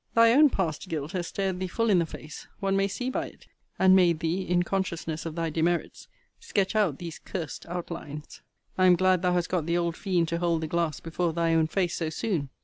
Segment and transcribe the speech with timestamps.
[0.15, 3.27] Thy own past guilt has stared thee full in the face, one may see by
[3.27, 3.45] it;
[3.77, 6.07] and made thee, in consciousness of thy demerits,
[6.39, 8.41] sketch out these cursed out lines.
[8.79, 11.53] I am glad thou hast got the old fiend to hold the glass* before thy
[11.53, 12.49] own face so soon.